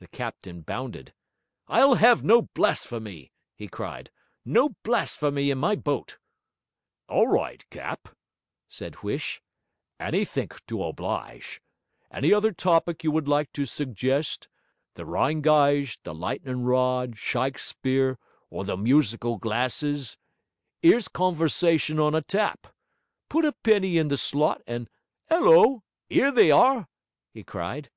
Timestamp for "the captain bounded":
0.00-1.14